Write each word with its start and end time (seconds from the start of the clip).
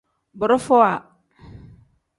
Borofowa. 0.39 0.91